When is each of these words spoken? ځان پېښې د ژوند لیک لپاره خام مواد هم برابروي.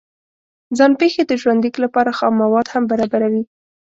ځان 0.77 0.91
پېښې 0.99 1.23
د 1.25 1.31
ژوند 1.41 1.59
لیک 1.65 1.75
لپاره 1.85 2.11
خام 2.17 2.33
مواد 2.43 2.67
هم 2.73 2.83
برابروي. 2.91 3.43